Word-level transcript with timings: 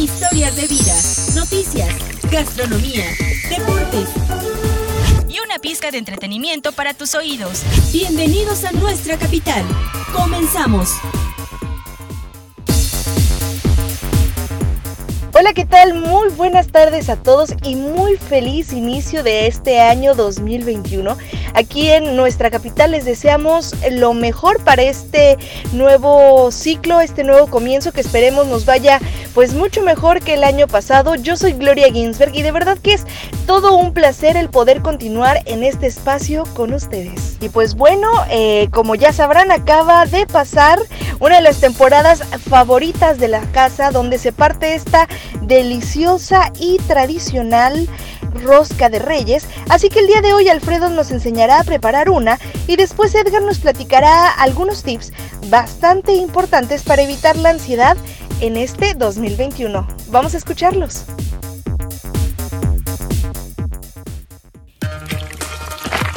historias 0.00 0.56
de 0.56 0.66
vida, 0.66 0.94
noticias, 1.34 1.88
gastronomía, 2.30 3.04
deportes 3.50 4.08
y 5.28 5.38
una 5.40 5.58
pizca 5.60 5.90
de 5.90 5.98
entretenimiento 5.98 6.72
para 6.72 6.94
tus 6.94 7.14
oídos. 7.14 7.62
Bienvenidos 7.92 8.64
a 8.64 8.72
nuestra 8.72 9.18
capital. 9.18 9.62
Comenzamos. 10.14 10.94
Hola, 15.32 15.52
¿qué 15.52 15.64
tal? 15.64 15.94
Muy 15.94 16.30
buenas 16.30 16.68
tardes 16.68 17.08
a 17.08 17.16
todos 17.16 17.54
y 17.62 17.76
muy 17.76 18.16
feliz 18.16 18.72
inicio 18.72 19.22
de 19.22 19.46
este 19.46 19.80
año 19.80 20.14
2021. 20.14 21.16
Aquí 21.54 21.88
en 21.88 22.16
nuestra 22.16 22.50
capital 22.50 22.92
les 22.92 23.04
deseamos 23.04 23.74
lo 23.90 24.14
mejor 24.14 24.62
para 24.62 24.82
este 24.82 25.36
nuevo 25.72 26.50
ciclo, 26.52 27.00
este 27.00 27.24
nuevo 27.24 27.46
comienzo 27.46 27.92
que 27.92 28.00
esperemos 28.00 28.46
nos 28.46 28.64
vaya 28.64 29.00
pues 29.34 29.54
mucho 29.54 29.82
mejor 29.82 30.20
que 30.20 30.34
el 30.34 30.44
año 30.44 30.66
pasado. 30.66 31.14
Yo 31.14 31.36
soy 31.36 31.52
Gloria 31.52 31.92
Ginsberg 31.92 32.34
y 32.34 32.42
de 32.42 32.52
verdad 32.52 32.78
que 32.78 32.94
es 32.94 33.04
todo 33.46 33.76
un 33.76 33.92
placer 33.92 34.36
el 34.36 34.48
poder 34.48 34.80
continuar 34.80 35.42
en 35.46 35.64
este 35.64 35.86
espacio 35.86 36.44
con 36.54 36.72
ustedes. 36.72 37.36
Y 37.40 37.48
pues 37.48 37.74
bueno, 37.74 38.08
eh, 38.30 38.68
como 38.72 38.94
ya 38.94 39.12
sabrán, 39.12 39.50
acaba 39.50 40.06
de 40.06 40.26
pasar 40.26 40.78
una 41.20 41.36
de 41.36 41.42
las 41.42 41.60
temporadas 41.60 42.22
favoritas 42.48 43.18
de 43.18 43.28
la 43.28 43.40
casa 43.52 43.90
donde 43.90 44.18
se 44.18 44.32
parte 44.32 44.74
esta 44.74 45.08
deliciosa 45.42 46.52
y 46.58 46.78
tradicional 46.78 47.88
rosca 48.34 48.88
de 48.88 48.98
reyes, 48.98 49.46
así 49.68 49.88
que 49.88 50.00
el 50.00 50.06
día 50.06 50.20
de 50.20 50.32
hoy 50.32 50.48
Alfredo 50.48 50.88
nos 50.90 51.10
enseñará 51.10 51.60
a 51.60 51.64
preparar 51.64 52.10
una 52.10 52.38
y 52.66 52.76
después 52.76 53.14
Edgar 53.14 53.42
nos 53.42 53.58
platicará 53.58 54.28
algunos 54.30 54.82
tips 54.82 55.12
bastante 55.48 56.12
importantes 56.12 56.82
para 56.82 57.02
evitar 57.02 57.36
la 57.36 57.50
ansiedad 57.50 57.96
en 58.40 58.56
este 58.56 58.94
2021. 58.94 59.86
Vamos 60.08 60.34
a 60.34 60.38
escucharlos. 60.38 61.04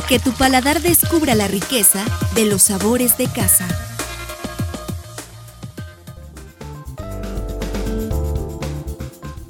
Que 0.07 0.19
tu 0.19 0.31
paladar 0.33 0.81
descubra 0.81 1.33
la 1.33 1.47
riqueza 1.47 2.03
de 2.35 2.45
los 2.45 2.63
sabores 2.63 3.17
de 3.17 3.27
casa. 3.27 3.92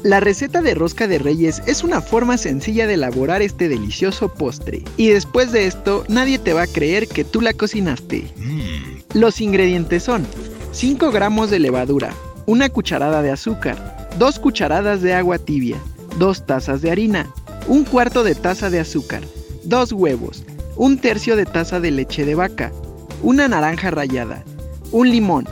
La 0.03 0.19
receta 0.19 0.61
de 0.61 0.75
rosca 0.75 1.07
de 1.07 1.17
reyes 1.17 1.63
es 1.65 1.81
una 1.81 2.01
forma 2.01 2.37
sencilla 2.37 2.87
de 2.87 2.95
elaborar 2.95 3.41
este 3.41 3.69
delicioso 3.69 4.27
postre. 4.27 4.83
Y 4.97 5.07
después 5.07 5.53
de 5.53 5.65
esto, 5.65 6.03
nadie 6.09 6.39
te 6.39 6.51
va 6.51 6.63
a 6.63 6.67
creer 6.67 7.07
que 7.07 7.23
tú 7.23 7.39
la 7.39 7.53
cocinaste. 7.53 8.29
Mm. 8.35 9.17
Los 9.17 9.39
ingredientes 9.39 10.03
son 10.03 10.27
5 10.73 11.09
gramos 11.11 11.49
de 11.49 11.59
levadura, 11.59 12.13
una 12.45 12.67
cucharada 12.67 13.21
de 13.21 13.31
azúcar, 13.31 14.09
2 14.19 14.39
cucharadas 14.39 15.01
de 15.01 15.13
agua 15.13 15.37
tibia, 15.37 15.77
2 16.19 16.45
tazas 16.45 16.81
de 16.81 16.91
harina, 16.91 17.33
un 17.67 17.85
cuarto 17.85 18.25
de 18.25 18.35
taza 18.35 18.69
de 18.69 18.81
azúcar, 18.81 19.21
2 19.63 19.93
huevos, 19.93 20.43
un 20.75 20.97
tercio 20.97 21.37
de 21.37 21.45
taza 21.45 21.79
de 21.79 21.91
leche 21.91 22.25
de 22.25 22.35
vaca, 22.35 22.73
una 23.21 23.47
naranja 23.47 23.89
rallada, 23.89 24.43
un 24.91 25.09
limón, 25.09 25.47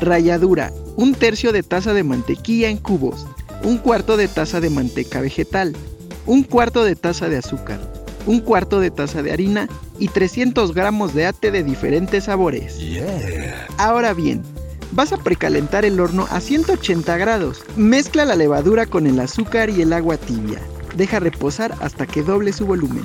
ralladura, 0.00 0.72
un 0.94 1.12
tercio 1.12 1.50
de 1.50 1.64
taza 1.64 1.92
de 1.92 2.04
mantequilla 2.04 2.68
en 2.68 2.76
cubos, 2.78 3.26
un 3.62 3.78
cuarto 3.78 4.16
de 4.16 4.28
taza 4.28 4.60
de 4.60 4.70
manteca 4.70 5.20
vegetal, 5.20 5.74
un 6.26 6.42
cuarto 6.42 6.84
de 6.84 6.96
taza 6.96 7.28
de 7.28 7.38
azúcar, 7.38 7.80
un 8.26 8.40
cuarto 8.40 8.80
de 8.80 8.90
taza 8.90 9.22
de 9.22 9.32
harina 9.32 9.68
y 9.98 10.08
300 10.08 10.74
gramos 10.74 11.14
de 11.14 11.26
ate 11.26 11.50
de 11.50 11.62
diferentes 11.62 12.24
sabores. 12.24 12.78
Ahora 13.78 14.12
bien, 14.12 14.42
vas 14.92 15.12
a 15.12 15.16
precalentar 15.16 15.84
el 15.84 16.00
horno 16.00 16.26
a 16.30 16.40
180 16.40 17.16
grados. 17.16 17.62
Mezcla 17.76 18.24
la 18.24 18.36
levadura 18.36 18.86
con 18.86 19.06
el 19.06 19.20
azúcar 19.20 19.70
y 19.70 19.82
el 19.82 19.92
agua 19.92 20.16
tibia. 20.16 20.60
Deja 20.96 21.20
reposar 21.20 21.74
hasta 21.80 22.06
que 22.06 22.22
doble 22.22 22.52
su 22.52 22.66
volumen. 22.66 23.04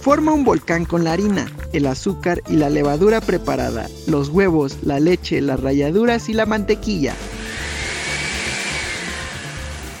Forma 0.00 0.32
un 0.32 0.44
volcán 0.44 0.84
con 0.84 1.02
la 1.02 1.14
harina, 1.14 1.46
el 1.72 1.86
azúcar 1.86 2.40
y 2.48 2.56
la 2.56 2.70
levadura 2.70 3.20
preparada, 3.20 3.88
los 4.06 4.28
huevos, 4.28 4.78
la 4.82 5.00
leche, 5.00 5.40
las 5.40 5.58
ralladuras 5.58 6.28
y 6.28 6.32
la 6.32 6.46
mantequilla. 6.46 7.14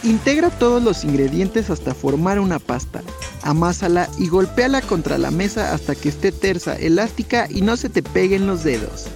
Integra 0.06 0.50
todos 0.50 0.80
los 0.80 1.02
ingredientes 1.02 1.68
hasta 1.68 1.92
formar 1.92 2.38
una 2.38 2.60
pasta. 2.60 3.02
Amásala 3.42 4.08
y 4.18 4.28
golpéala 4.28 4.80
contra 4.80 5.18
la 5.18 5.32
mesa 5.32 5.74
hasta 5.74 5.96
que 5.96 6.08
esté 6.08 6.30
tersa, 6.30 6.76
elástica 6.76 7.48
y 7.50 7.62
no 7.62 7.76
se 7.76 7.88
te 7.88 8.04
peguen 8.04 8.46
los 8.46 8.62
dedos. 8.62 9.08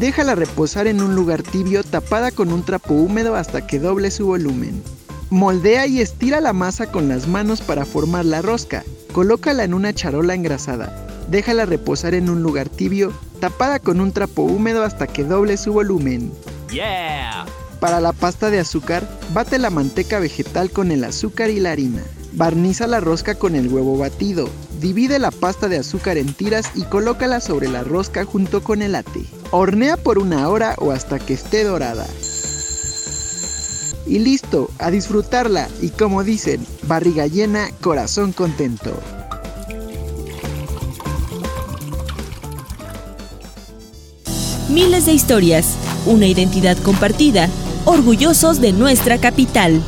Déjala 0.00 0.34
reposar 0.34 0.86
en 0.86 1.02
un 1.02 1.14
lugar 1.14 1.42
tibio 1.42 1.84
tapada 1.84 2.30
con 2.30 2.50
un 2.50 2.62
trapo 2.62 2.94
húmedo 2.94 3.34
hasta 3.34 3.66
que 3.66 3.78
doble 3.78 4.10
su 4.10 4.24
volumen. 4.24 4.82
Moldea 5.28 5.86
y 5.86 6.00
estira 6.00 6.40
la 6.40 6.54
masa 6.54 6.90
con 6.90 7.10
las 7.10 7.28
manos 7.28 7.60
para 7.60 7.84
formar 7.84 8.24
la 8.24 8.40
rosca. 8.40 8.84
Colócala 9.12 9.64
en 9.64 9.74
una 9.74 9.92
charola 9.92 10.32
engrasada. 10.32 11.06
Déjala 11.28 11.66
reposar 11.66 12.14
en 12.14 12.30
un 12.30 12.42
lugar 12.42 12.70
tibio, 12.70 13.12
tapada 13.38 13.80
con 13.80 14.00
un 14.00 14.12
trapo 14.12 14.44
húmedo 14.44 14.82
hasta 14.82 15.08
que 15.08 15.24
doble 15.24 15.58
su 15.58 15.74
volumen. 15.74 16.32
Yeah. 16.70 17.44
Para 17.80 18.00
la 18.00 18.12
pasta 18.12 18.50
de 18.50 18.58
azúcar, 18.58 19.08
bate 19.32 19.58
la 19.58 19.70
manteca 19.70 20.18
vegetal 20.18 20.70
con 20.70 20.90
el 20.90 21.04
azúcar 21.04 21.50
y 21.50 21.60
la 21.60 21.70
harina. 21.70 22.02
Barniza 22.32 22.88
la 22.88 22.98
rosca 22.98 23.36
con 23.36 23.54
el 23.54 23.68
huevo 23.68 23.96
batido. 23.96 24.48
Divide 24.80 25.18
la 25.20 25.30
pasta 25.30 25.68
de 25.68 25.78
azúcar 25.78 26.18
en 26.18 26.34
tiras 26.34 26.72
y 26.74 26.82
colócala 26.82 27.40
sobre 27.40 27.68
la 27.68 27.84
rosca 27.84 28.24
junto 28.24 28.64
con 28.64 28.82
el 28.82 28.96
ate. 28.96 29.24
Hornea 29.52 29.96
por 29.96 30.18
una 30.18 30.48
hora 30.48 30.74
o 30.78 30.90
hasta 30.90 31.20
que 31.20 31.34
esté 31.34 31.62
dorada. 31.62 32.06
Y 34.06 34.18
listo, 34.18 34.70
a 34.78 34.90
disfrutarla 34.90 35.68
y 35.80 35.90
como 35.90 36.24
dicen, 36.24 36.66
barriga 36.84 37.26
llena, 37.26 37.70
corazón 37.80 38.32
contento. 38.32 38.98
Miles 44.68 45.06
de 45.06 45.12
historias, 45.12 45.74
una 46.06 46.26
identidad 46.26 46.76
compartida 46.78 47.48
orgullosos 47.88 48.60
de 48.60 48.72
nuestra 48.72 49.16
capital. 49.16 49.82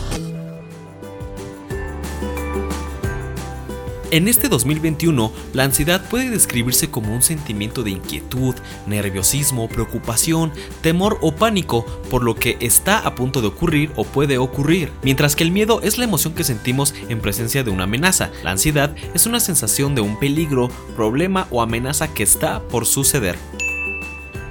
En 4.11 4.27
este 4.27 4.49
2021, 4.49 5.31
la 5.53 5.65
ansiedad 5.65 6.03
puede 6.09 6.31
describirse 6.31 6.91
como 6.91 7.15
un 7.15 7.21
sentimiento 7.21 7.83
de 7.83 7.91
inquietud, 7.91 8.55
nerviosismo, 8.87 9.69
preocupación, 9.69 10.51
temor 10.81 11.19
o 11.21 11.33
pánico 11.33 11.85
por 12.09 12.25
lo 12.25 12.35
que 12.35 12.57
está 12.61 12.99
a 13.01 13.15
punto 13.15 13.43
de 13.43 13.49
ocurrir 13.49 13.93
o 13.97 14.05
puede 14.05 14.39
ocurrir, 14.39 14.91
mientras 15.03 15.37
que 15.37 15.45
el 15.45 15.53
miedo 15.53 15.83
es 15.83 15.99
la 15.99 16.05
emoción 16.05 16.35
que 16.35 16.43
sentimos 16.43 16.95
en 17.11 17.21
presencia 17.21 17.65
de 17.65 17.71
una 17.71 17.85
amenaza. 17.85 18.31
La 18.43 18.53
ansiedad 18.53 18.97
es 19.13 19.27
una 19.27 19.41
sensación 19.41 19.95
de 19.95 20.01
un 20.01 20.19
peligro, 20.19 20.71
problema 20.97 21.49
o 21.51 21.61
amenaza 21.61 22.09
que 22.09 22.23
está 22.23 22.63
por 22.63 22.87
suceder. 22.87 23.37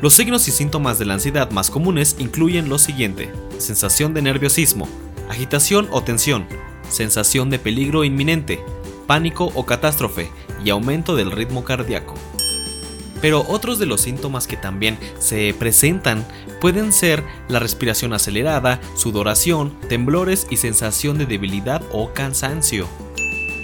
Los 0.01 0.13
signos 0.13 0.47
y 0.47 0.51
síntomas 0.51 0.97
de 0.97 1.03
la 1.03 1.15
ansiedad 1.15 1.51
más 1.51 1.69
comunes 1.69 2.15
incluyen 2.19 2.69
lo 2.69 2.79
siguiente. 2.79 3.33
Sensación 3.57 4.13
de 4.13 4.21
nerviosismo, 4.21 4.87
agitación 5.29 5.89
o 5.91 6.01
tensión, 6.01 6.47
sensación 6.89 7.49
de 7.49 7.59
peligro 7.59 8.05
inminente, 8.05 8.63
pánico 9.07 9.51
o 9.55 9.65
catástrofe 9.65 10.31
y 10.63 10.69
aumento 10.69 11.17
del 11.17 11.31
ritmo 11.31 11.65
cardíaco. 11.65 12.13
Pero 13.21 13.43
otros 13.49 13.77
de 13.77 13.87
los 13.87 13.99
síntomas 13.99 14.47
que 14.47 14.55
también 14.55 14.97
se 15.19 15.53
presentan 15.59 16.25
pueden 16.61 16.93
ser 16.93 17.25
la 17.49 17.59
respiración 17.59 18.13
acelerada, 18.13 18.79
sudoración, 18.95 19.77
temblores 19.89 20.47
y 20.49 20.55
sensación 20.55 21.17
de 21.17 21.25
debilidad 21.25 21.81
o 21.91 22.13
cansancio. 22.13 22.87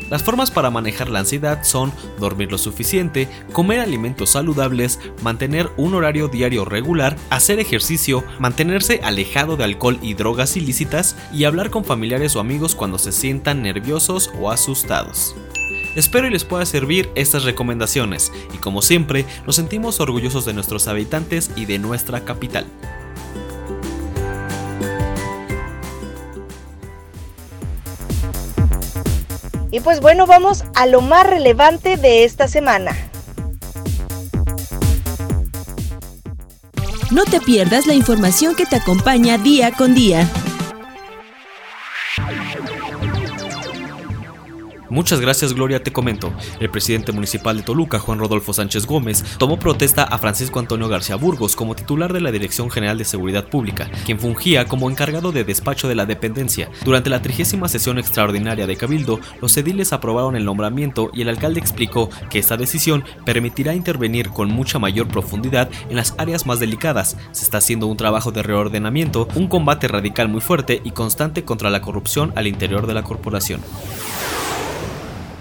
Las 0.10 0.22
formas 0.22 0.52
para 0.52 0.70
manejar 0.70 1.10
la 1.10 1.20
ansiedad 1.20 1.64
son 1.64 1.92
dormir 2.20 2.52
lo 2.52 2.58
suficiente, 2.58 3.28
comer 3.52 3.80
alimentos 3.80 4.32
saludables, 4.32 5.00
mantener 5.24 5.72
un 5.78 5.96
horario 5.96 6.28
diario 6.28 6.64
regular, 6.64 7.16
hacer 7.32 7.60
ejercicio, 7.60 8.24
mantenerse 8.40 9.02
alejado 9.04 9.58
de 9.58 9.64
alcohol 9.64 9.98
y 10.02 10.14
drogas 10.14 10.58
ilícitas 10.58 11.16
y 11.34 11.46
hablar 11.46 11.72
con 11.72 11.86
familiares 11.86 12.36
o 12.36 12.40
amigos 12.40 12.76
cuando 12.76 13.00
se 13.00 13.12
sientan 13.12 13.64
nerviosos 13.64 14.30
o 14.40 14.52
asustados. 14.52 15.36
Espero 15.96 16.28
y 16.28 16.30
les 16.30 16.44
pueda 16.44 16.66
servir 16.66 17.10
estas 17.16 17.44
recomendaciones 17.44 18.32
y 18.54 18.58
como 18.58 18.82
siempre 18.82 19.26
nos 19.46 19.56
sentimos 19.56 20.00
orgullosos 20.02 20.46
de 20.46 20.54
nuestros 20.54 20.88
habitantes 20.88 21.50
y 21.56 21.66
de 21.66 21.80
nuestra 21.80 22.26
capital. 22.26 22.66
Y 29.76 29.82
pues 29.82 30.00
bueno, 30.00 30.26
vamos 30.26 30.64
a 30.74 30.86
lo 30.86 31.02
más 31.02 31.28
relevante 31.28 31.98
de 31.98 32.24
esta 32.24 32.48
semana. 32.48 32.96
No 37.12 37.26
te 37.26 37.42
pierdas 37.42 37.86
la 37.86 37.94
información 37.94 38.56
que 38.56 38.66
te 38.66 38.78
acompaña 38.78 39.38
día 39.38 39.74
con 39.74 39.94
día. 39.94 40.30
Muchas 44.96 45.20
gracias 45.20 45.54
Gloria, 45.54 45.84
te 45.84 45.92
comento. 45.92 46.32
El 46.62 46.70
presidente 46.70 47.12
municipal 47.12 47.58
de 47.58 47.64
Toluca, 47.64 48.00
Juan 48.00 48.18
Rodolfo 48.18 48.54
Sánchez 48.54 48.86
Gómez, 48.86 49.26
tomó 49.38 49.60
protesta 49.60 50.04
a 50.04 50.18
Francisco 50.18 50.58
Antonio 50.58 50.88
García 50.88 51.18
Burgos 51.18 51.58
como 51.58 51.76
titular 51.76 52.14
de 52.14 52.22
la 52.22 52.32
Dirección 52.32 52.72
General 52.72 52.98
de 52.98 53.04
Seguridad 53.04 53.50
Pública, 53.50 53.92
quien 54.06 54.22
fungía 54.22 54.64
como 54.70 54.90
encargado 54.90 55.34
de 55.34 55.44
despacho 55.44 55.90
de 55.90 55.96
la 55.96 56.06
dependencia. 56.06 56.70
Durante 56.86 57.10
la 57.10 57.22
trigésima 57.22 57.68
sesión 57.68 58.00
extraordinaria 58.00 58.68
de 58.68 58.78
Cabildo, 58.78 59.20
los 59.42 59.58
ediles 59.58 59.92
aprobaron 59.92 60.38
el 60.38 60.46
nombramiento 60.46 61.12
y 61.14 61.24
el 61.24 61.28
alcalde 61.28 61.60
explicó 61.60 62.10
que 62.30 62.40
esta 62.40 62.56
decisión 62.56 63.04
permitirá 63.26 63.76
intervenir 63.76 64.30
con 64.30 64.48
mucha 64.48 64.80
mayor 64.80 65.10
profundidad 65.10 65.70
en 65.90 65.98
las 65.98 66.16
áreas 66.18 66.46
más 66.46 66.62
delicadas. 66.62 67.18
Se 67.34 67.44
está 67.44 67.58
haciendo 67.58 67.88
un 67.88 67.98
trabajo 67.98 68.32
de 68.32 68.44
reordenamiento, 68.44 69.28
un 69.36 69.50
combate 69.50 69.90
radical 69.90 70.30
muy 70.30 70.40
fuerte 70.40 70.82
y 70.86 70.92
constante 70.92 71.44
contra 71.44 71.70
la 71.70 71.82
corrupción 71.82 72.32
al 72.38 72.48
interior 72.48 72.88
de 72.88 72.94
la 72.94 73.04
corporación. 73.04 73.60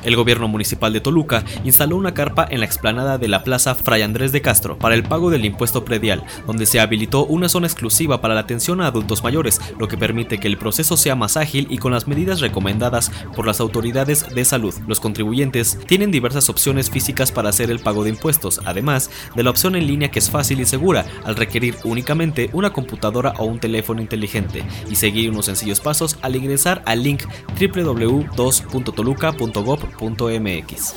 El 0.05 0.17
gobierno 0.17 0.49
municipal 0.49 0.93
de 0.93 1.01
Toluca 1.01 1.45
instaló 1.65 1.97
una 1.97 2.15
carpa 2.15 2.47
en 2.49 2.61
la 2.61 2.67
explanada 2.67 3.19
de 3.19 3.29
la 3.29 3.43
Plaza 3.43 3.75
Fray 3.75 4.03
Andrés 4.03 4.33
de 4.33 4.43
Castro 4.43 4.79
para 4.79 4.95
el 4.95 5.03
pago 5.03 5.31
del 5.31 5.45
impuesto 5.45 5.85
predial, 5.85 6.23
donde 6.47 6.67
se 6.67 6.81
habilitó 6.81 7.25
una 7.25 7.49
zona 7.49 7.67
exclusiva 7.67 8.21
para 8.21 8.35
la 8.35 8.41
atención 8.41 8.81
a 8.81 8.87
adultos 8.87 9.23
mayores, 9.23 9.61
lo 9.79 9.89
que 9.89 9.97
permite 9.97 10.39
que 10.39 10.49
el 10.49 10.59
proceso 10.59 10.97
sea 10.97 11.15
más 11.17 11.37
ágil 11.37 11.67
y 11.71 11.79
con 11.79 11.93
las 11.93 12.06
medidas 12.06 12.41
recomendadas 12.41 13.11
por 13.35 13.47
las 13.47 13.61
autoridades 13.61 14.35
de 14.35 14.45
salud. 14.45 14.75
Los 14.87 15.01
contribuyentes 15.01 15.79
tienen 15.87 16.11
diversas 16.11 16.51
opciones 16.51 16.91
físicas 16.91 17.33
para 17.33 17.49
hacer 17.49 17.71
el 17.71 17.79
pago 17.81 18.05
de 18.05 18.11
impuestos, 18.11 18.61
además 18.65 19.11
de 19.35 19.43
la 19.43 19.51
opción 19.51 19.75
en 19.77 19.87
línea 19.87 20.11
que 20.11 20.19
es 20.19 20.31
fácil 20.31 20.61
y 20.61 20.67
segura 20.67 21.06
al 21.25 21.37
requerir 21.37 21.77
únicamente 21.85 22.51
una 22.53 22.73
computadora 22.73 23.33
o 23.39 23.45
un 23.45 23.59
teléfono 23.59 24.01
inteligente 24.01 24.62
y 24.91 24.97
seguir 24.97 25.31
unos 25.31 25.47
sencillos 25.47 25.81
pasos 25.81 26.19
al 26.23 26.37
ingresar 26.37 26.83
al 26.87 27.03
link 27.03 27.23
www.toluca.gov 27.59 28.35
mx 30.41 30.94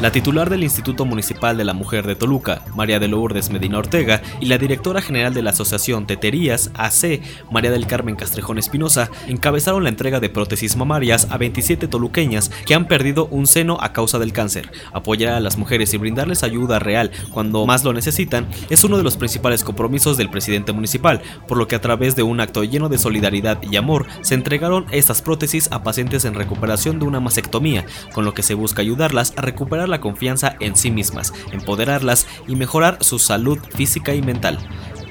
la 0.00 0.10
titular 0.10 0.48
del 0.48 0.62
Instituto 0.62 1.04
Municipal 1.04 1.58
de 1.58 1.64
la 1.64 1.74
Mujer 1.74 2.06
de 2.06 2.14
Toluca, 2.14 2.62
María 2.74 2.98
de 2.98 3.06
Lourdes 3.06 3.50
Medina 3.50 3.76
Ortega, 3.76 4.22
y 4.40 4.46
la 4.46 4.56
directora 4.56 5.02
general 5.02 5.34
de 5.34 5.42
la 5.42 5.50
Asociación 5.50 6.06
Teterías 6.06 6.70
AC, 6.74 7.20
María 7.50 7.70
del 7.70 7.86
Carmen 7.86 8.16
Castrejón 8.16 8.56
Espinosa, 8.56 9.10
encabezaron 9.28 9.82
la 9.82 9.90
entrega 9.90 10.18
de 10.18 10.30
prótesis 10.30 10.74
mamarias 10.76 11.28
a 11.30 11.36
27 11.36 11.86
toluqueñas 11.86 12.50
que 12.64 12.74
han 12.74 12.86
perdido 12.86 13.26
un 13.30 13.46
seno 13.46 13.76
a 13.78 13.92
causa 13.92 14.18
del 14.18 14.32
cáncer. 14.32 14.72
Apoyar 14.94 15.34
a 15.34 15.40
las 15.40 15.58
mujeres 15.58 15.92
y 15.92 15.98
brindarles 15.98 16.44
ayuda 16.44 16.78
real 16.78 17.10
cuando 17.30 17.66
más 17.66 17.84
lo 17.84 17.92
necesitan 17.92 18.48
es 18.70 18.84
uno 18.84 18.96
de 18.96 19.02
los 19.02 19.18
principales 19.18 19.64
compromisos 19.64 20.16
del 20.16 20.30
presidente 20.30 20.72
municipal, 20.72 21.20
por 21.46 21.58
lo 21.58 21.68
que 21.68 21.76
a 21.76 21.80
través 21.82 22.16
de 22.16 22.22
un 22.22 22.40
acto 22.40 22.64
lleno 22.64 22.88
de 22.88 22.96
solidaridad 22.96 23.62
y 23.62 23.76
amor 23.76 24.06
se 24.22 24.32
entregaron 24.34 24.86
estas 24.92 25.20
prótesis 25.20 25.70
a 25.70 25.82
pacientes 25.82 26.24
en 26.24 26.34
recuperación 26.34 26.98
de 26.98 27.04
una 27.04 27.20
mastectomía, 27.20 27.84
con 28.14 28.24
lo 28.24 28.32
que 28.32 28.42
se 28.42 28.54
busca 28.54 28.80
ayudarlas 28.80 29.34
a 29.36 29.42
recuperar 29.42 29.89
la 29.90 30.00
confianza 30.00 30.56
en 30.60 30.76
sí 30.76 30.90
mismas, 30.90 31.34
empoderarlas 31.52 32.26
y 32.48 32.56
mejorar 32.56 32.98
su 33.02 33.18
salud 33.18 33.58
física 33.74 34.14
y 34.14 34.22
mental. 34.22 34.58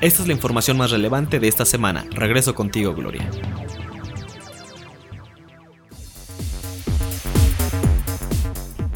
Esta 0.02 0.22
es 0.22 0.28
la 0.28 0.34
información 0.34 0.78
más 0.78 0.92
relevante 0.92 1.40
de 1.40 1.48
esta 1.48 1.66
semana. 1.66 2.06
Regreso 2.12 2.56
contigo, 2.56 2.96
Gloria. 2.96 3.30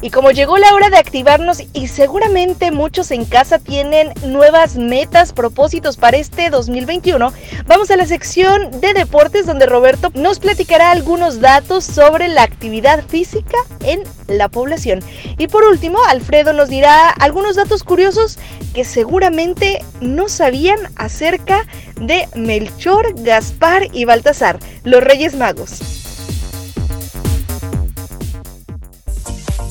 Y 0.04 0.10
como 0.10 0.32
llegó 0.32 0.58
la 0.58 0.74
hora 0.74 0.90
de 0.90 0.98
activarnos 0.98 1.62
y 1.72 1.88
seguramente 1.88 2.70
muchos 2.70 3.10
en 3.10 3.24
casa 3.24 3.58
tienen 3.58 4.12
nuevas 4.26 4.76
metas, 4.76 5.32
propósitos 5.32 5.96
para 5.96 6.18
este 6.18 6.50
2021, 6.50 7.32
vamos 7.66 7.90
a 7.90 7.96
la 7.96 8.04
sección 8.04 8.82
de 8.82 8.92
deportes 8.92 9.46
donde 9.46 9.64
Roberto 9.64 10.10
nos 10.12 10.40
platicará 10.40 10.90
algunos 10.90 11.40
datos 11.40 11.86
sobre 11.86 12.28
la 12.28 12.42
actividad 12.42 13.02
física 13.06 13.56
en 13.82 14.02
la 14.28 14.50
población. 14.50 15.00
Y 15.38 15.48
por 15.48 15.64
último, 15.64 15.98
Alfredo 16.06 16.52
nos 16.52 16.68
dirá 16.68 17.08
algunos 17.08 17.56
datos 17.56 17.82
curiosos 17.82 18.38
que 18.74 18.84
seguramente 18.84 19.82
no 20.02 20.28
sabían 20.28 20.80
acerca 20.96 21.64
de 21.98 22.28
Melchor, 22.34 23.14
Gaspar 23.22 23.88
y 23.90 24.04
Baltasar, 24.04 24.58
los 24.82 25.02
Reyes 25.02 25.34
Magos. 25.34 25.93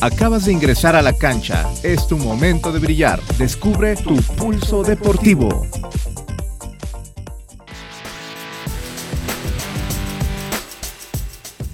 Acabas 0.04 0.44
de 0.44 0.52
ingresar 0.52 0.98
a 0.98 1.02
la 1.02 1.14
cancha. 1.14 1.66
Es 1.82 2.08
tu 2.10 2.18
momento 2.18 2.74
de 2.74 2.80
brillar. 2.80 3.22
Descubre 3.38 3.96
tu 3.96 4.18
pulso 4.36 4.84
deportivo. 4.84 5.66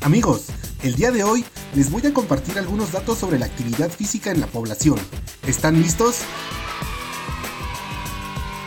Amigos, 0.02 0.46
el 0.84 0.94
día 0.94 1.10
de 1.10 1.24
hoy 1.24 1.44
les 1.74 1.90
voy 1.90 2.06
a 2.06 2.14
compartir 2.14 2.60
algunos 2.60 2.92
datos 2.92 3.18
sobre 3.18 3.40
la 3.40 3.48
actividad 3.48 3.90
física 3.90 4.30
en 4.30 4.42
la 4.42 4.46
población. 4.46 5.00
¿Están 5.48 5.82
listos? 5.82 6.18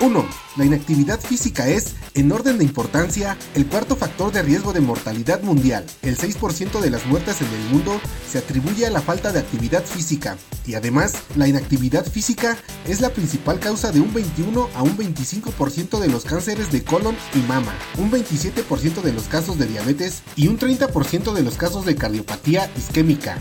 1. 0.01 0.42
La 0.57 0.67
inactividad 0.67 1.19
física 1.19 1.67
es, 1.67 1.95
en 2.13 2.31
orden 2.31 2.59
de 2.59 2.65
importancia, 2.65 3.39
el 3.55 3.67
cuarto 3.67 3.97
factor 3.97 4.33
de 4.33 4.43
riesgo 4.43 4.75
de 4.75 4.81
mortalidad 4.81 5.43
mundial. 5.43 5.87
El 6.03 6.19
6% 6.19 6.81
de 6.81 6.91
las 6.91 7.07
muertes 7.07 7.41
en 7.41 7.49
el 7.49 7.71
mundo 7.71 7.99
se 8.31 8.39
atribuye 8.39 8.85
a 8.85 8.91
la 8.91 9.01
falta 9.01 9.33
de 9.33 9.39
actividad 9.39 9.83
física. 9.83 10.37
Y 10.67 10.75
además, 10.75 11.15
la 11.37 11.49
inactividad 11.49 12.05
física 12.05 12.59
es 12.87 13.01
la 13.01 13.09
principal 13.11 13.61
causa 13.61 13.93
de 13.93 14.01
un 14.01 14.13
21 14.13 14.69
a 14.75 14.83
un 14.83 14.99
25% 14.99 15.99
de 15.99 16.09
los 16.09 16.25
cánceres 16.25 16.71
de 16.71 16.85
colon 16.85 17.17
y 17.35 17.39
mama, 17.49 17.73
un 17.97 18.11
27% 18.11 19.01
de 19.01 19.13
los 19.15 19.25
casos 19.29 19.59
de 19.59 19.67
diabetes 19.67 20.23
y 20.37 20.49
un 20.49 20.59
30% 20.59 21.33
de 21.33 21.43
los 21.43 21.57
casos 21.57 21.87
de 21.87 21.97
cardiopatía 21.97 22.71
isquémica. 22.77 23.39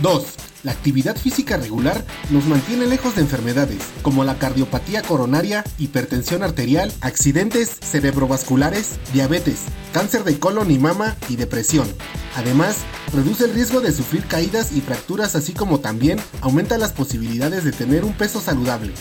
2. 0.00 0.24
La 0.64 0.72
actividad 0.72 1.14
física 1.14 1.58
regular 1.58 2.02
nos 2.30 2.46
mantiene 2.46 2.86
lejos 2.86 3.14
de 3.14 3.20
enfermedades 3.20 3.82
como 4.00 4.24
la 4.24 4.38
cardiopatía 4.38 5.02
coronaria, 5.02 5.62
hipertensión 5.78 6.42
arterial, 6.42 6.90
accidentes 7.02 7.76
cerebrovasculares, 7.82 8.98
diabetes, 9.12 9.64
cáncer 9.92 10.24
de 10.24 10.38
colon 10.38 10.70
y 10.70 10.78
mama 10.78 11.16
y 11.28 11.36
depresión. 11.36 11.86
Además, 12.34 12.78
reduce 13.12 13.44
el 13.44 13.52
riesgo 13.52 13.82
de 13.82 13.92
sufrir 13.92 14.24
caídas 14.24 14.72
y 14.72 14.80
fracturas 14.80 15.36
así 15.36 15.52
como 15.52 15.80
también 15.80 16.18
aumenta 16.40 16.78
las 16.78 16.92
posibilidades 16.92 17.62
de 17.64 17.72
tener 17.72 18.02
un 18.02 18.14
peso 18.14 18.40
saludable. 18.40 18.92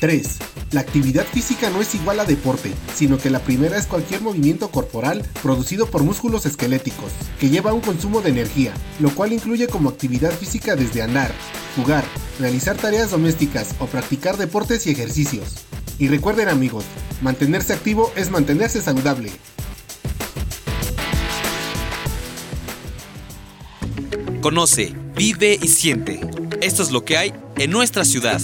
3. 0.00 0.38
La 0.72 0.80
actividad 0.80 1.26
física 1.26 1.68
no 1.68 1.82
es 1.82 1.94
igual 1.94 2.18
a 2.18 2.24
deporte, 2.24 2.72
sino 2.94 3.18
que 3.18 3.28
la 3.28 3.40
primera 3.40 3.76
es 3.76 3.84
cualquier 3.84 4.22
movimiento 4.22 4.70
corporal 4.70 5.22
producido 5.42 5.86
por 5.86 6.02
músculos 6.02 6.46
esqueléticos, 6.46 7.12
que 7.38 7.50
lleva 7.50 7.74
un 7.74 7.82
consumo 7.82 8.22
de 8.22 8.30
energía, 8.30 8.72
lo 8.98 9.14
cual 9.14 9.34
incluye 9.34 9.66
como 9.66 9.90
actividad 9.90 10.32
física 10.32 10.74
desde 10.74 11.02
andar, 11.02 11.30
jugar, 11.76 12.04
realizar 12.40 12.76
tareas 12.76 13.10
domésticas 13.10 13.74
o 13.80 13.86
practicar 13.86 14.38
deportes 14.38 14.86
y 14.86 14.90
ejercicios. 14.90 15.56
Y 15.98 16.08
recuerden 16.08 16.48
amigos, 16.48 16.84
mantenerse 17.20 17.74
activo 17.74 18.10
es 18.16 18.30
mantenerse 18.30 18.80
saludable. 18.80 19.30
Conoce, 24.40 24.94
vive 25.14 25.58
y 25.60 25.68
siente. 25.68 26.20
Esto 26.62 26.82
es 26.82 26.90
lo 26.90 27.04
que 27.04 27.18
hay 27.18 27.34
en 27.58 27.70
nuestra 27.70 28.06
ciudad. 28.06 28.40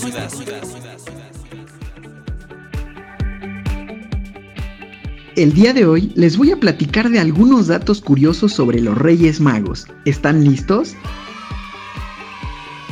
El 5.38 5.52
día 5.52 5.72
de 5.72 5.86
hoy 5.86 6.10
les 6.16 6.36
voy 6.36 6.50
a 6.50 6.58
platicar 6.58 7.10
de 7.10 7.20
algunos 7.20 7.68
datos 7.68 8.00
curiosos 8.00 8.52
sobre 8.52 8.80
los 8.80 8.98
Reyes 8.98 9.40
Magos. 9.40 9.86
¿Están 10.04 10.42
listos? 10.42 10.96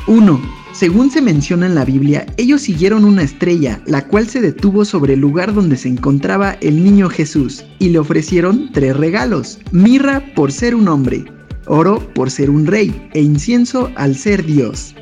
1. 0.07 0.41
Según 0.71 1.11
se 1.11 1.21
menciona 1.21 1.67
en 1.67 1.75
la 1.75 1.85
Biblia, 1.85 2.25
ellos 2.37 2.63
siguieron 2.63 3.05
una 3.05 3.25
estrella, 3.25 3.83
la 3.87 4.07
cual 4.07 4.29
se 4.29 4.41
detuvo 4.41 4.85
sobre 4.85 5.15
el 5.15 5.21
lugar 5.21 5.55
donde 5.55 5.77
se 5.77 5.89
encontraba 5.89 6.53
el 6.61 6.85
niño 6.85 7.09
Jesús, 7.09 7.65
y 7.81 7.89
le 7.89 7.99
ofrecieron 7.99 8.71
tres 8.73 8.97
regalos, 8.97 9.59
mirra 9.73 10.23
por 10.37 10.53
ser 10.53 10.77
un 10.77 10.87
hombre, 10.87 11.25
oro 11.67 11.99
por 12.15 12.31
ser 12.31 12.49
un 12.49 12.69
rey, 12.69 13.09
e 13.15 13.23
incienso 13.23 13.91
al 13.97 14.15
ser 14.15 14.47
Dios. 14.47 14.95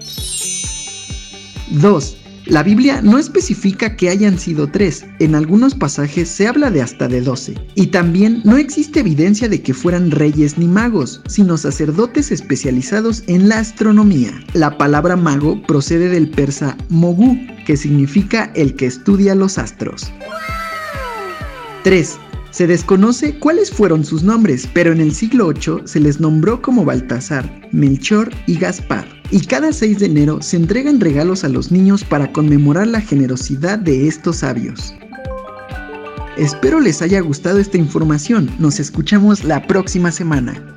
2. 1.72 2.23
La 2.46 2.62
Biblia 2.62 3.00
no 3.00 3.16
especifica 3.16 3.96
que 3.96 4.10
hayan 4.10 4.38
sido 4.38 4.66
tres, 4.66 5.06
en 5.18 5.34
algunos 5.34 5.74
pasajes 5.74 6.28
se 6.28 6.46
habla 6.46 6.70
de 6.70 6.82
hasta 6.82 7.08
de 7.08 7.22
doce, 7.22 7.54
y 7.74 7.86
también 7.86 8.42
no 8.44 8.58
existe 8.58 9.00
evidencia 9.00 9.48
de 9.48 9.62
que 9.62 9.72
fueran 9.72 10.10
reyes 10.10 10.58
ni 10.58 10.68
magos, 10.68 11.22
sino 11.26 11.56
sacerdotes 11.56 12.30
especializados 12.30 13.24
en 13.28 13.48
la 13.48 13.60
astronomía. 13.60 14.32
La 14.52 14.76
palabra 14.76 15.16
mago 15.16 15.62
procede 15.62 16.10
del 16.10 16.28
persa 16.28 16.76
mogu, 16.90 17.38
que 17.64 17.78
significa 17.78 18.52
el 18.54 18.74
que 18.74 18.86
estudia 18.86 19.34
los 19.34 19.56
astros. 19.56 20.12
3. 21.82 22.18
Se 22.54 22.68
desconoce 22.68 23.36
cuáles 23.40 23.72
fueron 23.72 24.04
sus 24.04 24.22
nombres, 24.22 24.68
pero 24.72 24.92
en 24.92 25.00
el 25.00 25.12
siglo 25.12 25.48
VIII 25.52 25.88
se 25.88 25.98
les 25.98 26.20
nombró 26.20 26.62
como 26.62 26.84
Baltasar, 26.84 27.68
Melchor 27.72 28.30
y 28.46 28.56
Gaspar 28.56 29.04
y 29.32 29.40
cada 29.40 29.72
6 29.72 29.98
de 29.98 30.06
enero 30.06 30.40
se 30.40 30.58
entregan 30.58 31.00
regalos 31.00 31.42
a 31.42 31.48
los 31.48 31.72
niños 31.72 32.04
para 32.04 32.30
conmemorar 32.30 32.86
la 32.86 33.00
generosidad 33.00 33.76
de 33.80 34.06
estos 34.06 34.36
sabios. 34.36 34.94
Espero 36.36 36.78
les 36.78 37.02
haya 37.02 37.20
gustado 37.20 37.58
esta 37.58 37.76
información, 37.76 38.48
nos 38.60 38.78
escuchamos 38.78 39.42
la 39.42 39.66
próxima 39.66 40.12
semana. 40.12 40.73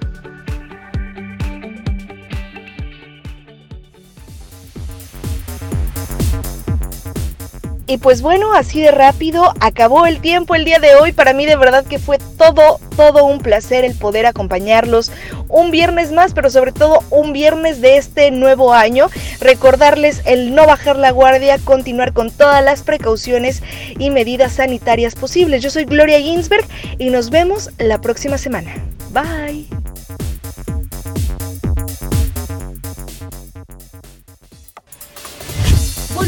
Y 7.90 8.00
pues 8.00 8.22
bueno, 8.22 8.54
así 8.54 8.82
de 8.82 8.92
rápido 8.92 9.54
acabó 9.62 10.06
el 10.06 10.20
tiempo 10.20 10.56
el 10.56 10.66
día 10.66 10.80
de 10.80 10.96
hoy. 10.96 11.14
Para 11.14 11.32
mí 11.32 11.46
de 11.46 11.56
verdad 11.56 11.86
que 11.86 12.00
fue 12.00 12.18
todo, 12.38 12.80
todo 12.98 13.24
un 13.24 13.40
placer 13.40 13.86
el 13.86 13.96
poder 13.96 14.26
acompañarlos 14.26 15.10
un 15.48 15.72
viernes 15.72 16.12
más, 16.12 16.34
pero 16.34 16.50
sobre 16.50 16.74
todo 16.74 17.00
un 17.10 17.32
viernes 17.32 17.80
de 17.80 17.96
este 17.96 18.30
nuevo 18.32 18.74
año. 18.74 19.08
Recordarles 19.40 20.22
el 20.26 20.54
no 20.54 20.68
bajar 20.68 20.98
la 20.98 21.12
guardia, 21.12 21.60
continuar 21.60 22.12
con 22.12 22.30
todas 22.30 22.64
las 22.64 22.84
precauciones 22.84 23.64
y 23.98 24.10
medidas 24.10 24.54
sanitarias 24.54 25.16
posibles. 25.16 25.64
Yo 25.64 25.70
soy 25.70 25.86
Gloria 25.86 26.20
Ginsberg 26.20 26.66
y 26.98 27.10
nos 27.10 27.30
vemos 27.30 27.70
la 27.78 28.02
próxima 28.02 28.38
semana. 28.38 28.76
Bye. 29.12 29.66